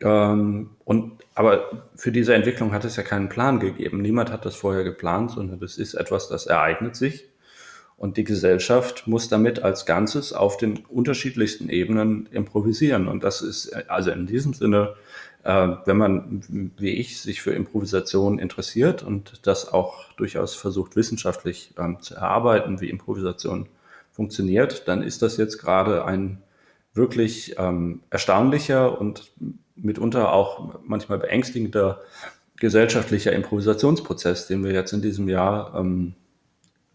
Ähm, 0.02 0.72
und, 0.86 1.24
aber 1.34 1.88
für 1.96 2.12
diese 2.12 2.34
Entwicklung 2.36 2.72
hat 2.72 2.86
es 2.86 2.96
ja 2.96 3.04
keinen 3.04 3.30
Plan 3.30 3.60
gegeben. 3.60 4.02
Niemand 4.02 4.32
hat 4.32 4.46
das 4.46 4.56
vorher 4.56 4.84
geplant, 4.84 5.32
sondern 5.32 5.60
das 5.60 5.78
ist 5.78 5.96
etwas, 5.96 6.30
das 6.30 6.46
ereignet 6.46 6.96
sich. 6.96 7.30
Und 7.98 8.18
die 8.18 8.24
Gesellschaft 8.24 9.08
muss 9.08 9.28
damit 9.28 9.64
als 9.64 9.88
Ganzes 9.88 10.32
auf 10.32 10.58
den 10.58 10.86
unterschiedlichsten 10.86 11.70
Ebenen 11.70 12.28
improvisieren. 12.28 13.08
Und 13.08 13.24
das 13.24 13.42
ist 13.42 13.74
also 13.90 14.12
in 14.12 14.28
diesem 14.28 14.54
Sinne, 14.54 14.94
äh, 15.44 15.70
wenn 15.86 15.98
man, 15.98 16.74
wie 16.78 16.92
ich, 16.92 17.20
sich 17.20 17.42
für 17.42 17.54
Improvisation 17.54 18.38
interessiert 18.38 19.02
und 19.02 19.48
das 19.48 19.74
auch 19.74 20.14
durchaus 20.14 20.54
versucht, 20.54 20.96
wissenschaftlich 20.96 21.74
ähm, 21.80 22.00
zu 22.00 22.14
erarbeiten, 22.14 22.82
wie 22.82 22.90
Improvisation 22.90 23.68
funktioniert, 24.12 24.88
dann 24.88 25.02
ist 25.02 25.24
das 25.24 25.38
jetzt 25.38 25.58
gerade 25.58 26.06
ein 26.06 26.44
wirklich 26.94 27.56
ähm, 27.58 28.02
erstaunlicher 28.12 29.00
und 29.00 29.32
mitunter 29.78 30.34
auch 30.34 30.80
manchmal 30.84 31.20
beängstigender 31.20 32.02
gesellschaftlicher 32.60 33.32
Improvisationsprozess, 33.34 34.48
den 34.48 34.64
wir 34.64 34.72
jetzt 34.72 34.92
in 34.94 35.02
diesem 35.02 35.30
Jahr 35.30 35.74
ähm, 35.78 36.16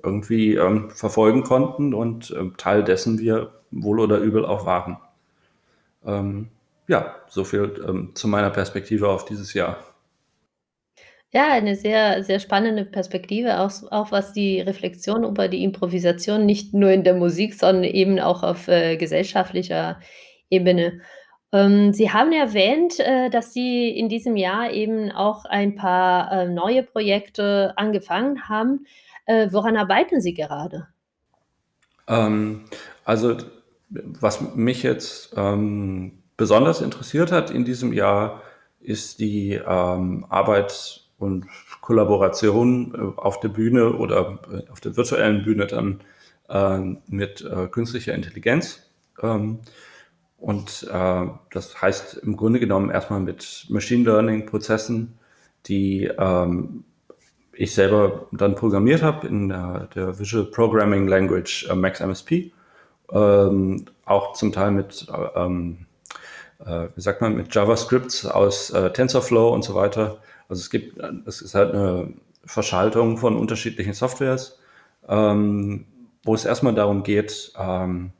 irgendwie 0.02 0.56
ähm, 0.56 0.90
verfolgen 0.90 1.44
konnten 1.44 1.94
und 1.94 2.34
ähm, 2.36 2.56
Teil 2.56 2.82
dessen 2.82 3.18
wir 3.18 3.52
wohl 3.70 4.00
oder 4.00 4.18
übel 4.18 4.44
auch 4.44 4.66
waren. 4.66 4.98
Ähm, 6.04 6.48
ja, 6.88 7.14
so 7.28 7.44
viel 7.44 7.82
ähm, 7.88 8.10
zu 8.14 8.26
meiner 8.28 8.50
Perspektive 8.50 9.08
auf 9.08 9.24
dieses 9.24 9.54
Jahr. 9.54 9.78
Ja, 11.34 11.50
eine 11.50 11.76
sehr, 11.76 12.22
sehr 12.24 12.40
spannende 12.40 12.84
Perspektive, 12.84 13.60
auch, 13.60 13.70
auch 13.90 14.12
was 14.12 14.34
die 14.34 14.60
Reflexion 14.60 15.24
über 15.24 15.48
die 15.48 15.64
Improvisation 15.64 16.44
nicht 16.44 16.74
nur 16.74 16.90
in 16.90 17.04
der 17.04 17.14
Musik, 17.14 17.54
sondern 17.54 17.84
eben 17.84 18.18
auch 18.20 18.42
auf 18.42 18.68
äh, 18.68 18.98
gesellschaftlicher 18.98 19.98
Ebene. 20.50 21.00
Ähm, 21.52 21.92
Sie 21.92 22.10
haben 22.10 22.32
erwähnt, 22.32 22.98
äh, 22.98 23.28
dass 23.28 23.52
Sie 23.52 23.90
in 23.90 24.08
diesem 24.08 24.36
Jahr 24.36 24.70
eben 24.70 25.10
auch 25.10 25.44
ein 25.44 25.74
paar 25.74 26.32
äh, 26.32 26.48
neue 26.48 26.82
Projekte 26.82 27.74
angefangen 27.76 28.48
haben. 28.48 28.86
Äh, 29.26 29.48
woran 29.52 29.76
arbeiten 29.76 30.20
Sie 30.20 30.32
gerade? 30.32 30.88
Ähm, 32.08 32.64
also, 33.04 33.36
was 33.90 34.40
mich 34.54 34.82
jetzt 34.82 35.34
ähm, 35.36 36.22
besonders 36.38 36.80
interessiert 36.80 37.30
hat 37.30 37.50
in 37.50 37.64
diesem 37.64 37.92
Jahr, 37.92 38.42
ist 38.80 39.20
die 39.20 39.60
Arbeit 39.60 41.02
und 41.18 41.46
Kollaboration 41.82 43.14
auf 43.16 43.38
der 43.38 43.50
Bühne 43.50 43.92
oder 43.92 44.40
auf 44.72 44.80
der 44.80 44.96
virtuellen 44.96 45.44
Bühne 45.44 45.68
dann 45.68 46.00
mit 47.06 47.48
künstlicher 47.70 48.12
Intelligenz. 48.12 48.90
Und 50.42 50.86
äh, 50.92 51.26
das 51.50 51.80
heißt 51.80 52.18
im 52.18 52.36
Grunde 52.36 52.60
genommen 52.60 52.90
erstmal 52.90 53.20
mit 53.20 53.66
Machine 53.70 54.04
Learning 54.04 54.44
Prozessen, 54.44 55.18
die 55.66 56.10
ähm, 56.18 56.84
ich 57.52 57.74
selber 57.74 58.26
dann 58.32 58.54
programmiert 58.54 59.02
habe 59.02 59.26
in 59.26 59.48
der, 59.48 59.88
der 59.94 60.18
Visual 60.18 60.44
Programming 60.44 61.06
Language 61.08 61.68
äh, 61.70 61.74
MaxMSP. 61.74 62.52
Ähm, 63.12 63.84
auch 64.04 64.32
zum 64.34 64.52
Teil 64.52 64.72
mit, 64.72 65.06
ähm, 65.36 65.86
wie 66.94 67.00
sagt 67.00 67.20
man, 67.20 67.36
mit 67.36 67.54
JavaScripts 67.54 68.26
aus 68.26 68.72
TensorFlow 68.94 69.48
und 69.48 69.64
so 69.64 69.74
weiter 69.74 70.18
also 70.52 70.60
es 70.60 70.68
gibt, 70.68 70.98
es 71.26 71.40
ist 71.40 71.54
halt 71.54 71.72
eine 71.72 72.12
Verschaltung 72.44 73.16
von 73.16 73.36
unterschiedlichen 73.36 73.94
Softwares, 73.94 74.58
ähm, 75.08 75.86
wo 76.24 76.34
es 76.34 76.44
erstmal 76.44 76.74
darum 76.74 77.04
geht, 77.04 77.54
ähm, 77.58 78.12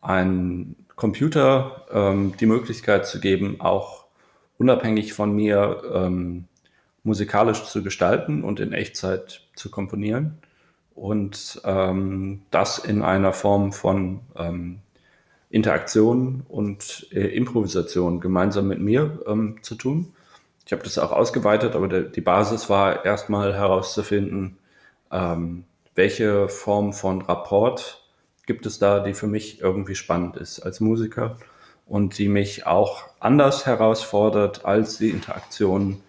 ein 0.00 0.74
Computer 0.96 1.86
ähm, 1.90 2.34
die 2.38 2.46
Möglichkeit 2.46 3.06
zu 3.06 3.20
geben, 3.20 3.60
auch 3.60 4.04
unabhängig 4.58 5.12
von 5.12 5.34
mir 5.34 5.82
ähm, 5.92 6.44
musikalisch 7.02 7.64
zu 7.64 7.82
gestalten 7.82 8.44
und 8.44 8.60
in 8.60 8.72
Echtzeit 8.72 9.42
zu 9.54 9.70
komponieren. 9.70 10.38
Und 10.94 11.60
ähm, 11.64 12.42
das 12.50 12.78
in 12.78 13.02
einer 13.02 13.32
Form 13.32 13.72
von 13.72 14.20
ähm, 14.36 14.78
Interaktion 15.50 16.44
und 16.48 17.08
äh, 17.12 17.26
Improvisation 17.26 18.20
gemeinsam 18.20 18.68
mit 18.68 18.80
mir 18.80 19.20
ähm, 19.26 19.58
zu 19.62 19.74
tun. 19.74 20.12
Ich 20.66 20.72
habe 20.72 20.82
das 20.82 20.98
auch 20.98 21.12
ausgeweitet, 21.12 21.74
aber 21.74 21.88
der, 21.88 22.02
die 22.02 22.20
Basis 22.20 22.70
war 22.70 23.04
erstmal 23.04 23.54
herauszufinden, 23.54 24.56
ähm, 25.12 25.64
welche 25.94 26.48
Form 26.48 26.92
von 26.92 27.22
Rapport 27.22 28.03
gibt 28.46 28.66
es 28.66 28.78
da, 28.78 29.00
die 29.00 29.14
für 29.14 29.26
mich 29.26 29.60
irgendwie 29.60 29.94
spannend 29.94 30.36
ist 30.36 30.60
als 30.60 30.80
Musiker 30.80 31.38
und 31.86 32.18
die 32.18 32.28
mich 32.28 32.66
auch 32.66 33.04
anders 33.20 33.66
herausfordert 33.66 34.64
als 34.64 34.98
die 34.98 35.10
Interaktion 35.10 36.00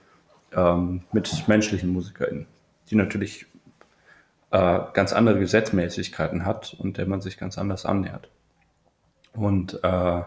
ähm, 0.54 1.04
mit 1.12 1.48
menschlichen 1.48 1.90
MusikerInnen, 1.90 2.48
die 2.90 2.96
natürlich 2.96 3.46
äh, 4.52 4.80
ganz 4.94 5.14
andere 5.14 5.40
Gesetzmäßigkeiten 5.40 6.46
hat 6.46 6.76
und 6.80 6.98
der 6.98 7.08
man 7.08 7.22
sich 7.22 7.38
ganz 7.38 7.58
anders 7.58 7.86
annähert. 7.86 8.30
Und 9.34 9.80
äh, 9.84 10.22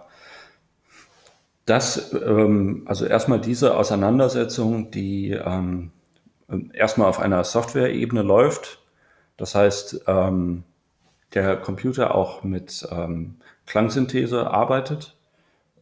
das, 1.64 2.12
ähm, 2.12 2.82
also 2.86 3.06
erstmal 3.06 3.40
diese 3.40 3.76
Auseinandersetzung, 3.76 4.90
die 4.90 5.30
ähm, 5.30 5.92
erstmal 6.72 7.08
auf 7.08 7.20
einer 7.20 7.44
Software-Ebene 7.44 8.22
läuft. 8.22 8.82
Das 9.36 9.54
heißt, 9.54 10.02
ähm, 10.06 10.64
der 11.34 11.56
Computer 11.56 12.14
auch 12.14 12.42
mit 12.42 12.86
ähm, 12.90 13.36
Klangsynthese 13.66 14.50
arbeitet 14.50 15.16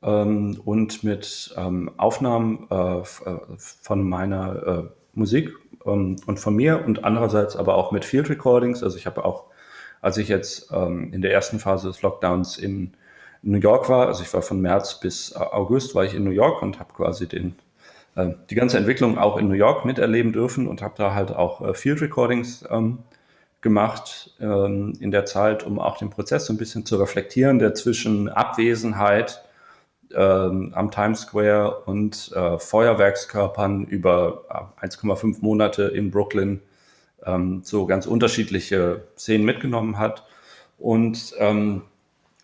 ähm, 0.03 0.61
und 0.65 1.05
mit 1.05 1.55
ähm, 1.57 1.91
Aufnahmen 1.97 2.67
äh, 2.71 2.99
äh 2.99 3.05
von 3.57 4.09
meiner 4.09 4.67
äh, 4.67 4.83
Musik 5.15 5.53
ähm, 5.85 6.17
und 6.27 6.39
von 6.39 6.55
mir 6.55 6.85
und 6.85 7.05
andererseits 7.05 7.57
aber 7.57 7.77
auch 7.77 7.93
mit 7.93 8.05
Field 8.05 8.29
Recordings. 8.29 8.83
Also 8.83 8.97
ich 8.97 9.07
habe 9.07 9.25
auch, 9.25 9.45
als 10.01 10.19
ich 10.19 10.29
jetzt 10.29 10.71
ähm, 10.73 11.13
in 11.13 11.23
der 11.23 11.33
ersten 11.33 11.59
Phase 11.59 11.89
des 11.89 12.03
Lockdowns 12.03 12.59
in 12.59 12.93
New 13.43 13.59
York 13.59 13.89
war, 13.89 14.09
also 14.09 14.23
ich 14.23 14.35
war 14.35 14.43
von 14.43 14.61
März 14.61 15.01
bis 15.01 15.35
August 15.35 15.95
war 15.95 16.05
ich 16.05 16.15
in 16.15 16.25
New 16.25 16.31
York 16.31 16.63
und 16.63 16.81
habe 16.81 16.93
quasi 16.93 17.29
den, 17.29 17.55
äh, 18.17 18.31
die 18.51 18.57
ganze 18.57 18.77
Entwicklung 18.79 19.19
auch 19.19 19.37
in 19.37 19.49
New 19.49 19.55
York 19.55 19.85
miterleben 19.85 20.33
dürfen 20.33 20.67
und 20.67 20.83
habe 20.83 20.95
da 20.97 21.15
halt 21.15 21.31
auch 21.35 21.61
äh, 21.61 21.75
Field 21.75 22.01
Recordings 22.03 22.65
ähm, 22.71 22.99
gemacht 23.67 24.31
ähm, 24.41 24.93
in 25.01 25.11
der 25.11 25.25
Zeit, 25.25 25.65
um 25.65 25.81
auch 25.81 25.99
den 25.99 26.09
Prozess 26.09 26.47
so 26.47 26.53
ein 26.53 26.57
bisschen 26.57 26.87
zu 26.87 26.95
reflektieren, 26.99 27.59
der 27.59 27.75
zwischen 27.75 28.29
Abwesenheit 28.29 29.43
ähm, 30.15 30.73
am 30.73 30.93
Times 30.93 31.23
Square 31.23 31.81
und 31.87 32.31
äh, 32.33 32.61
Feuerwerkskörpern 32.61 33.87
über 33.87 34.71
1,5 34.81 35.25
äh, 35.25 35.39
Monate 35.41 35.83
in 35.83 36.13
Brooklyn 36.13 36.63
ähm, 37.25 37.63
so 37.65 37.87
ganz 37.87 38.07
unterschiedliche 38.07 39.03
Szenen 39.19 39.45
mitgenommen 39.45 39.99
hat. 39.99 40.23
Und 40.79 41.35
ähm, 41.39 41.83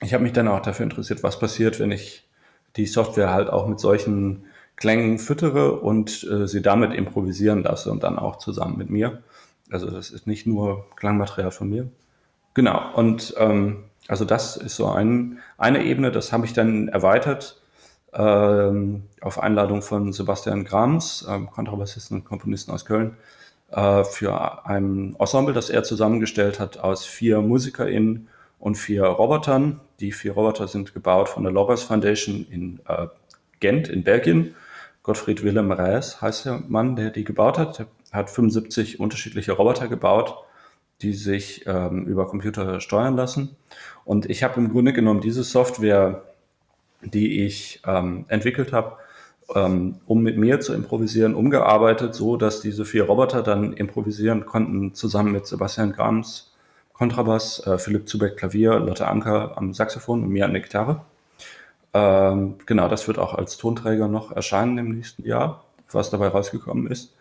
ich 0.00 0.12
habe 0.14 0.24
mich 0.24 0.32
dann 0.32 0.48
auch 0.48 0.60
dafür 0.60 0.82
interessiert, 0.82 1.22
was 1.22 1.38
passiert, 1.38 1.78
wenn 1.78 1.92
ich 1.92 2.28
die 2.74 2.86
Software 2.86 3.30
halt 3.30 3.48
auch 3.48 3.68
mit 3.68 3.78
solchen 3.78 4.46
Klängen 4.74 5.20
füttere 5.20 5.78
und 5.78 6.26
äh, 6.28 6.48
sie 6.48 6.62
damit 6.62 6.92
improvisieren 6.92 7.62
lasse 7.62 7.92
und 7.92 8.02
dann 8.02 8.18
auch 8.18 8.38
zusammen 8.38 8.76
mit 8.76 8.90
mir. 8.90 9.22
Also 9.72 9.90
das 9.90 10.10
ist 10.10 10.26
nicht 10.26 10.46
nur 10.46 10.86
Klangmaterial 10.96 11.50
von 11.50 11.68
mir. 11.68 11.88
Genau, 12.54 12.94
und 12.94 13.34
ähm, 13.38 13.84
also 14.08 14.24
das 14.24 14.56
ist 14.56 14.76
so 14.76 14.86
ein, 14.86 15.38
eine 15.56 15.84
Ebene, 15.84 16.12
das 16.12 16.32
habe 16.32 16.44
ich 16.44 16.52
dann 16.52 16.88
erweitert 16.88 17.60
ähm, 18.12 19.04
auf 19.20 19.38
Einladung 19.38 19.80
von 19.80 20.12
Sebastian 20.12 20.64
Grams, 20.64 21.26
ähm, 21.28 21.50
Kontrabassisten 21.50 22.18
und 22.18 22.24
Komponisten 22.24 22.72
aus 22.72 22.84
Köln, 22.84 23.16
äh, 23.70 24.04
für 24.04 24.66
ein 24.66 25.16
Ensemble, 25.18 25.54
das 25.54 25.70
er 25.70 25.82
zusammengestellt 25.82 26.60
hat 26.60 26.78
aus 26.78 27.06
vier 27.06 27.40
MusikerInnen 27.40 28.28
und 28.58 28.76
vier 28.76 29.04
Robotern. 29.04 29.80
Die 30.00 30.12
vier 30.12 30.32
Roboter 30.32 30.68
sind 30.68 30.92
gebaut 30.92 31.28
von 31.28 31.42
der 31.42 31.52
Logos 31.52 31.82
Foundation 31.82 32.46
in 32.50 32.80
äh, 32.86 33.06
Gent 33.60 33.88
in 33.88 34.04
Belgien. 34.04 34.54
Gottfried 35.02 35.42
Willem 35.42 35.72
Rees 35.72 36.20
heißt 36.20 36.46
der 36.46 36.62
Mann, 36.68 36.96
der 36.96 37.10
die 37.10 37.24
gebaut 37.24 37.58
hat. 37.58 37.78
Der 37.78 37.86
hat 38.12 38.30
75 38.30 39.00
unterschiedliche 39.00 39.52
Roboter 39.52 39.88
gebaut, 39.88 40.34
die 41.00 41.14
sich 41.14 41.64
ähm, 41.66 42.04
über 42.04 42.26
Computer 42.26 42.80
steuern 42.80 43.16
lassen. 43.16 43.56
Und 44.04 44.30
ich 44.30 44.42
habe 44.42 44.60
im 44.60 44.70
Grunde 44.70 44.92
genommen 44.92 45.20
diese 45.20 45.42
Software, 45.42 46.22
die 47.02 47.44
ich 47.44 47.82
ähm, 47.86 48.24
entwickelt 48.28 48.72
habe, 48.72 48.96
ähm, 49.54 49.96
um 50.06 50.22
mit 50.22 50.36
mir 50.36 50.60
zu 50.60 50.72
improvisieren, 50.72 51.34
umgearbeitet, 51.34 52.14
so 52.14 52.36
dass 52.36 52.60
diese 52.60 52.84
vier 52.84 53.04
Roboter 53.04 53.42
dann 53.42 53.72
improvisieren 53.72 54.46
konnten, 54.46 54.94
zusammen 54.94 55.32
mit 55.32 55.46
Sebastian 55.46 55.92
Grams 55.92 56.52
Kontrabass, 56.92 57.66
äh, 57.66 57.78
Philipp 57.78 58.08
Zubeck 58.08 58.36
Klavier, 58.36 58.78
Lotte 58.78 59.08
Anker 59.08 59.56
am 59.56 59.74
Saxophon 59.74 60.22
und 60.22 60.28
mir 60.28 60.44
an 60.44 60.52
der 60.52 60.62
Gitarre. 60.62 61.04
Ähm, 61.94 62.56
genau, 62.64 62.88
das 62.88 63.08
wird 63.08 63.18
auch 63.18 63.34
als 63.34 63.56
Tonträger 63.56 64.08
noch 64.08 64.30
erscheinen 64.30 64.78
im 64.78 64.88
nächsten 64.90 65.24
Jahr, 65.26 65.64
was 65.90 66.10
dabei 66.10 66.28
rausgekommen 66.28 66.86
ist. 66.86 67.14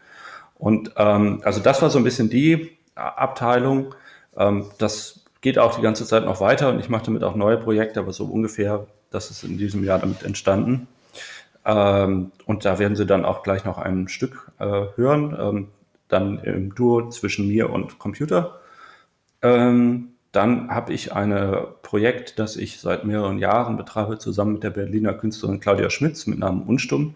Und 0.61 0.91
ähm, 0.95 1.41
also 1.43 1.59
das 1.59 1.81
war 1.81 1.89
so 1.89 1.97
ein 1.97 2.03
bisschen 2.03 2.29
die 2.29 2.77
Abteilung. 2.93 3.95
Ähm, 4.37 4.65
das 4.77 5.25
geht 5.41 5.57
auch 5.57 5.75
die 5.75 5.81
ganze 5.81 6.05
Zeit 6.05 6.23
noch 6.23 6.39
weiter 6.39 6.69
und 6.69 6.79
ich 6.79 6.87
mache 6.87 7.05
damit 7.05 7.23
auch 7.23 7.35
neue 7.35 7.57
Projekte, 7.57 7.99
aber 7.99 8.13
so 8.13 8.25
ungefähr, 8.25 8.85
das 9.09 9.31
ist 9.31 9.43
in 9.43 9.57
diesem 9.57 9.83
Jahr 9.83 9.97
damit 9.97 10.21
entstanden. 10.21 10.87
Ähm, 11.65 12.31
und 12.45 12.63
da 12.63 12.77
werden 12.77 12.95
Sie 12.95 13.07
dann 13.07 13.25
auch 13.25 13.41
gleich 13.41 13.65
noch 13.65 13.79
ein 13.79 14.07
Stück 14.07 14.51
äh, 14.59 14.83
hören, 14.95 15.35
ähm, 15.39 15.67
dann 16.09 16.37
im 16.37 16.75
Duo 16.75 17.09
zwischen 17.09 17.47
mir 17.47 17.71
und 17.71 17.97
Computer. 17.97 18.59
Ähm, 19.41 20.09
dann 20.31 20.69
habe 20.69 20.93
ich 20.93 21.11
ein 21.11 21.33
Projekt, 21.81 22.37
das 22.37 22.55
ich 22.55 22.79
seit 22.79 23.03
mehreren 23.03 23.39
Jahren 23.39 23.77
betreibe, 23.77 24.19
zusammen 24.19 24.53
mit 24.53 24.63
der 24.63 24.69
Berliner 24.69 25.13
Künstlerin 25.13 25.59
Claudia 25.59 25.89
Schmitz 25.89 26.27
mit 26.27 26.37
Namen 26.37 26.61
Unstumm, 26.61 27.15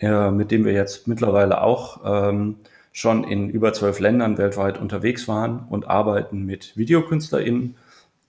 äh, 0.00 0.30
mit 0.30 0.50
dem 0.50 0.64
wir 0.64 0.72
jetzt 0.72 1.08
mittlerweile 1.08 1.62
auch 1.62 2.00
ähm, 2.04 2.56
schon 2.92 3.24
in 3.24 3.48
über 3.48 3.72
zwölf 3.72 4.00
Ländern 4.00 4.38
weltweit 4.38 4.78
unterwegs 4.78 5.28
waren 5.28 5.66
und 5.70 5.88
arbeiten 5.88 6.44
mit 6.44 6.76
VideokünstlerInnen 6.76 7.76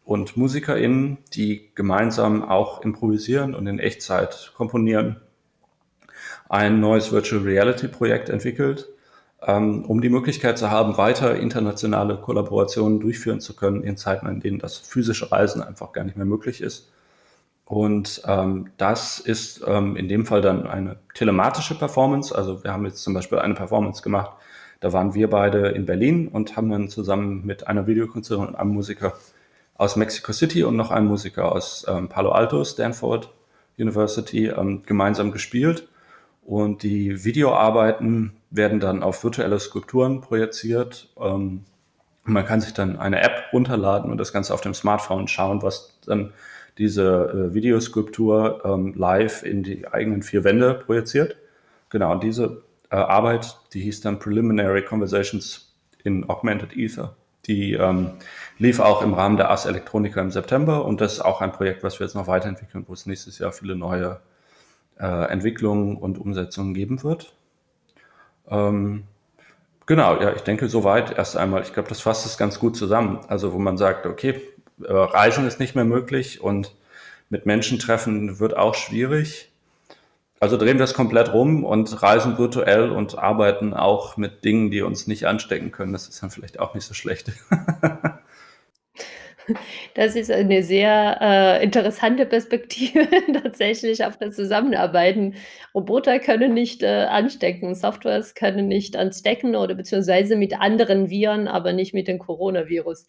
und 0.05 0.37
MusikerInnen, 0.37 1.19
die 1.33 1.69
gemeinsam 1.75 2.43
auch 2.43 2.81
improvisieren 2.81 3.53
und 3.53 3.67
in 3.67 3.77
Echtzeit 3.77 4.53
komponieren. 4.55 5.17
Ein 6.49 6.79
neues 6.79 7.11
Virtual 7.11 7.43
Reality 7.43 7.87
Projekt 7.87 8.29
entwickelt, 8.29 8.89
ähm, 9.45 9.85
um 9.85 10.01
die 10.01 10.09
Möglichkeit 10.09 10.57
zu 10.57 10.71
haben, 10.71 10.97
weiter 10.97 11.35
internationale 11.35 12.17
Kollaborationen 12.17 12.99
durchführen 12.99 13.39
zu 13.39 13.55
können 13.55 13.83
in 13.83 13.97
Zeiten, 13.97 14.27
in 14.27 14.39
denen 14.39 14.59
das 14.59 14.77
physische 14.77 15.31
Reisen 15.31 15.61
einfach 15.61 15.91
gar 15.91 16.03
nicht 16.03 16.17
mehr 16.17 16.25
möglich 16.25 16.61
ist. 16.61 16.91
Und 17.69 18.23
ähm, 18.25 18.71
das 18.77 19.19
ist 19.19 19.63
ähm, 19.67 19.95
in 19.95 20.07
dem 20.07 20.25
Fall 20.25 20.41
dann 20.41 20.65
eine 20.65 20.95
telematische 21.13 21.77
Performance. 21.77 22.35
Also 22.35 22.63
wir 22.63 22.73
haben 22.73 22.83
jetzt 22.85 23.03
zum 23.03 23.13
Beispiel 23.13 23.37
eine 23.37 23.53
Performance 23.53 24.01
gemacht, 24.01 24.31
da 24.79 24.91
waren 24.91 25.13
wir 25.13 25.29
beide 25.29 25.67
in 25.67 25.85
Berlin 25.85 26.29
und 26.29 26.57
haben 26.57 26.71
dann 26.71 26.89
zusammen 26.89 27.45
mit 27.45 27.67
einer 27.67 27.85
Videokünstlerin 27.85 28.47
und 28.47 28.55
einem 28.55 28.71
Musiker 28.71 29.13
aus 29.75 29.95
Mexico 29.97 30.33
City 30.33 30.63
und 30.63 30.77
noch 30.77 30.89
einem 30.89 31.05
Musiker 31.05 31.51
aus 31.51 31.85
ähm, 31.87 32.09
Palo 32.09 32.31
Alto, 32.31 32.63
Stanford 32.63 33.29
University, 33.77 34.47
ähm, 34.47 34.81
gemeinsam 34.83 35.31
gespielt. 35.31 35.87
Und 36.43 36.81
die 36.81 37.23
Videoarbeiten 37.23 38.33
werden 38.49 38.79
dann 38.79 39.03
auf 39.03 39.23
virtuelle 39.23 39.59
Skulpturen 39.59 40.21
projiziert. 40.21 41.09
Ähm, 41.21 41.65
man 42.23 42.45
kann 42.47 42.61
sich 42.61 42.73
dann 42.73 42.97
eine 42.97 43.21
App 43.21 43.43
runterladen 43.53 44.09
und 44.09 44.17
das 44.17 44.33
Ganze 44.33 44.55
auf 44.55 44.61
dem 44.61 44.73
Smartphone 44.73 45.27
schauen, 45.27 45.61
was 45.61 45.99
dann 46.07 46.33
diese 46.77 47.49
äh, 47.49 47.53
Videoskulptur 47.53 48.61
ähm, 48.63 48.93
live 48.95 49.43
in 49.43 49.63
die 49.63 49.87
eigenen 49.87 50.23
vier 50.23 50.43
Wände 50.43 50.73
projiziert. 50.73 51.37
Genau, 51.89 52.11
und 52.11 52.23
diese 52.23 52.63
äh, 52.89 52.95
Arbeit, 52.95 53.57
die 53.73 53.81
hieß 53.81 54.01
dann 54.01 54.19
Preliminary 54.19 54.83
Conversations 54.83 55.75
in 56.03 56.29
Augmented 56.29 56.75
Ether. 56.75 57.15
Die 57.45 57.73
ähm, 57.73 58.11
lief 58.57 58.79
auch 58.79 59.01
im 59.01 59.13
Rahmen 59.13 59.37
der 59.37 59.49
AS 59.49 59.65
Electronica 59.65 60.21
im 60.21 60.31
September 60.31 60.85
und 60.85 61.01
das 61.01 61.13
ist 61.13 61.21
auch 61.21 61.41
ein 61.41 61.51
Projekt, 61.51 61.83
was 61.83 61.99
wir 61.99 62.05
jetzt 62.05 62.13
noch 62.15 62.27
weiterentwickeln, 62.27 62.85
wo 62.87 62.93
es 62.93 63.05
nächstes 63.05 63.39
Jahr 63.39 63.51
viele 63.51 63.75
neue 63.75 64.19
äh, 64.99 65.31
Entwicklungen 65.31 65.97
und 65.97 66.19
Umsetzungen 66.19 66.73
geben 66.73 67.01
wird. 67.03 67.33
Ähm, 68.49 69.03
genau, 69.85 70.21
ja, 70.21 70.33
ich 70.33 70.41
denke 70.41 70.67
soweit 70.67 71.17
erst 71.17 71.37
einmal. 71.37 71.61
Ich 71.61 71.73
glaube, 71.73 71.89
das 71.89 72.01
fasst 72.01 72.25
es 72.25 72.37
ganz 72.37 72.59
gut 72.59 72.75
zusammen. 72.75 73.19
Also 73.27 73.53
wo 73.53 73.59
man 73.59 73.77
sagt, 73.77 74.05
okay, 74.05 74.41
Reisen 74.79 75.47
ist 75.47 75.59
nicht 75.59 75.75
mehr 75.75 75.85
möglich 75.85 76.41
und 76.41 76.73
mit 77.29 77.45
Menschen 77.45 77.79
treffen 77.79 78.39
wird 78.39 78.57
auch 78.57 78.75
schwierig. 78.75 79.51
Also 80.39 80.57
drehen 80.57 80.77
wir 80.77 80.85
es 80.85 80.93
komplett 80.93 81.33
rum 81.33 81.65
und 81.65 82.01
reisen 82.01 82.37
virtuell 82.37 82.91
und 82.91 83.17
arbeiten 83.17 83.73
auch 83.73 84.15
mit 84.15 84.45
Dingen, 84.45 84.71
die 84.71 84.81
uns 84.81 85.05
nicht 85.05 85.27
anstecken 85.27 85.71
können. 85.71 85.91
Das 85.91 86.07
ist 86.07 86.23
dann 86.23 86.31
vielleicht 86.31 86.59
auch 86.59 86.73
nicht 86.73 86.85
so 86.85 86.93
schlecht. 86.93 87.31
Das 89.95 90.15
ist 90.15 90.31
eine 90.31 90.63
sehr, 90.63 91.17
äh, 91.21 91.63
interessante 91.63 92.25
Perspektive 92.25 93.07
tatsächlich 93.43 94.05
auf 94.05 94.17
das 94.17 94.35
Zusammenarbeiten. 94.35 95.35
Roboter 95.73 96.19
können 96.19 96.53
nicht, 96.53 96.83
äh, 96.83 97.05
anstecken, 97.09 97.73
Softwares 97.75 98.35
können 98.35 98.67
nicht 98.67 98.95
anstecken 98.95 99.55
oder 99.55 99.75
beziehungsweise 99.75 100.35
mit 100.35 100.59
anderen 100.59 101.09
Viren, 101.09 101.47
aber 101.47 101.73
nicht 101.73 101.93
mit 101.93 102.07
dem 102.07 102.19
Coronavirus. 102.19 103.07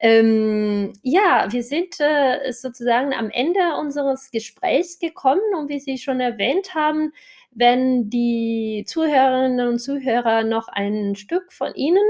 Ähm, 0.00 0.94
ja, 1.02 1.46
wir 1.50 1.62
sind, 1.62 2.00
äh, 2.00 2.52
sozusagen 2.52 3.12
am 3.12 3.30
Ende 3.30 3.60
unseres 3.78 4.30
Gesprächs 4.30 4.98
gekommen 4.98 5.42
und 5.58 5.68
wie 5.68 5.78
Sie 5.78 5.98
schon 5.98 6.20
erwähnt 6.20 6.74
haben, 6.74 7.12
wenn 7.52 8.08
die 8.08 8.84
Zuhörerinnen 8.86 9.68
und 9.68 9.78
Zuhörer 9.78 10.44
noch 10.44 10.68
ein 10.68 11.16
Stück 11.16 11.52
von 11.52 11.74
Ihnen 11.74 12.02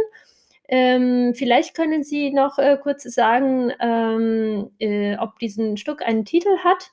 ähm, 0.72 1.34
vielleicht 1.34 1.74
können 1.74 2.04
Sie 2.04 2.30
noch 2.30 2.58
äh, 2.58 2.78
kurz 2.80 3.02
sagen, 3.02 3.72
ähm, 3.80 4.70
äh, 4.78 5.16
ob 5.18 5.40
diesen 5.40 5.76
Stück 5.76 6.00
einen 6.00 6.24
Titel 6.24 6.58
hat? 6.62 6.92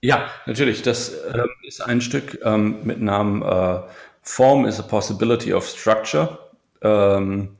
Ja, 0.00 0.28
natürlich. 0.46 0.82
Das 0.82 1.14
ähm, 1.32 1.48
ist 1.64 1.80
ein 1.80 2.00
Stück 2.00 2.40
ähm, 2.44 2.80
mit 2.82 3.00
Namen 3.00 3.42
äh, 3.42 3.82
Form 4.22 4.66
is 4.66 4.80
a 4.80 4.82
Possibility 4.82 5.54
of 5.54 5.64
Structure. 5.64 6.38
Ähm, 6.82 7.56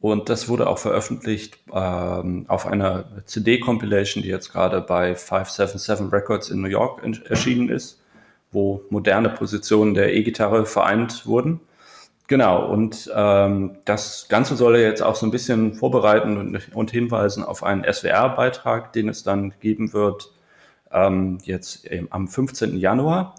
und 0.00 0.28
das 0.28 0.48
wurde 0.48 0.68
auch 0.68 0.78
veröffentlicht 0.78 1.58
ähm, 1.72 2.44
auf 2.48 2.66
einer 2.66 3.04
CD-Compilation, 3.24 4.22
die 4.22 4.28
jetzt 4.28 4.52
gerade 4.52 4.80
bei 4.80 5.14
577 5.14 6.12
Records 6.12 6.50
in 6.50 6.60
New 6.60 6.68
York 6.68 7.02
erschienen 7.28 7.68
ist, 7.68 8.00
wo 8.52 8.82
moderne 8.90 9.28
Positionen 9.30 9.94
der 9.94 10.14
E-Gitarre 10.14 10.66
vereint 10.66 11.26
wurden. 11.26 11.60
Genau, 12.28 12.70
und 12.70 13.10
ähm, 13.14 13.78
das 13.86 14.26
Ganze 14.28 14.54
soll 14.54 14.76
jetzt 14.76 15.02
auch 15.02 15.16
so 15.16 15.26
ein 15.26 15.30
bisschen 15.30 15.74
vorbereiten 15.74 16.36
und, 16.36 16.74
und 16.74 16.90
hinweisen 16.90 17.42
auf 17.42 17.62
einen 17.64 17.90
SWR-Beitrag, 17.90 18.92
den 18.92 19.08
es 19.08 19.22
dann 19.22 19.54
geben 19.60 19.92
wird 19.94 20.30
ähm, 20.92 21.38
jetzt 21.42 21.88
am 22.10 22.28
15. 22.28 22.76
Januar 22.76 23.34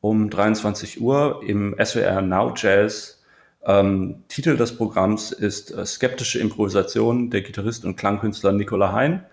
um 0.00 0.28
23 0.28 1.00
Uhr 1.00 1.40
im 1.46 1.76
SWR 1.82 2.20
Now 2.22 2.52
Jazz. 2.56 3.21
Ähm, 3.64 4.24
Titel 4.28 4.56
des 4.56 4.76
Programms 4.76 5.30
ist 5.30 5.70
äh, 5.70 5.86
Skeptische 5.86 6.40
Improvisation 6.40 7.30
der 7.30 7.42
Gitarrist 7.42 7.84
und 7.84 7.96
Klangkünstler 7.96 8.52
Nicola 8.52 8.92
Hein 8.92 9.24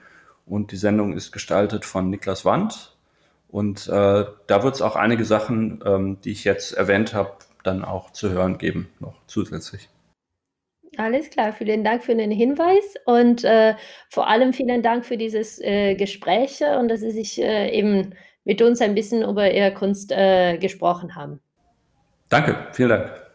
und 0.45 0.71
die 0.71 0.77
Sendung 0.77 1.13
ist 1.13 1.31
gestaltet 1.31 1.85
von 1.85 2.09
Niklas 2.09 2.45
Wandt. 2.45 2.95
Und 3.47 3.87
äh, 3.87 4.25
da 4.47 4.63
wird 4.63 4.75
es 4.75 4.81
auch 4.81 4.95
einige 4.95 5.25
Sachen, 5.25 5.83
ähm, 5.85 6.17
die 6.23 6.31
ich 6.31 6.43
jetzt 6.43 6.73
erwähnt 6.73 7.13
habe, 7.15 7.31
dann 7.63 7.83
auch 7.83 8.11
zu 8.11 8.29
hören 8.29 8.59
geben, 8.59 8.89
noch 8.99 9.15
zusätzlich. 9.25 9.89
Alles 10.97 11.29
klar, 11.29 11.53
vielen 11.53 11.83
Dank 11.83 12.03
für 12.03 12.15
den 12.15 12.31
Hinweis 12.31 12.95
und 13.05 13.43
äh, 13.43 13.75
vor 14.09 14.27
allem 14.27 14.53
vielen 14.53 14.81
Dank 14.83 15.05
für 15.05 15.17
dieses 15.17 15.59
äh, 15.61 15.95
Gespräch 15.95 16.61
und 16.79 16.89
dass 16.89 16.99
Sie 17.01 17.11
sich 17.11 17.41
äh, 17.41 17.69
eben 17.71 18.15
mit 18.43 18.61
uns 18.61 18.81
ein 18.81 18.95
bisschen 18.95 19.23
über 19.23 19.51
Ihre 19.51 19.73
Kunst 19.73 20.11
äh, 20.11 20.57
gesprochen 20.57 21.15
haben. 21.15 21.39
Danke, 22.29 22.67
vielen 22.73 22.89
Dank. 22.89 23.28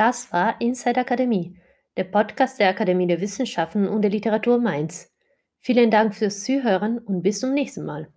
Das 0.00 0.32
war 0.32 0.58
Inside 0.62 0.98
Akademie, 0.98 1.60
der 1.98 2.04
Podcast 2.04 2.58
der 2.58 2.70
Akademie 2.70 3.06
der 3.06 3.20
Wissenschaften 3.20 3.86
und 3.86 4.00
der 4.00 4.10
Literatur 4.10 4.58
Mainz. 4.58 5.12
Vielen 5.58 5.90
Dank 5.90 6.14
fürs 6.14 6.42
Zuhören 6.42 6.96
und 7.00 7.20
bis 7.20 7.40
zum 7.40 7.52
nächsten 7.52 7.84
Mal. 7.84 8.08